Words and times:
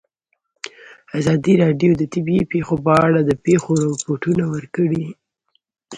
ازادي 1.19 1.53
راډیو 1.63 1.91
د 1.97 2.03
طبیعي 2.13 2.43
پېښې 2.51 2.75
په 2.85 2.91
اړه 3.05 3.19
د 3.23 3.31
پېښو 3.45 3.71
رپوټونه 3.91 4.43
ورکړي. 4.53 5.03